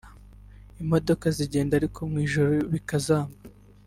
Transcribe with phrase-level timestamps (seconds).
[0.83, 3.37] imodoka zigenda ariko mu ijoro bikazamba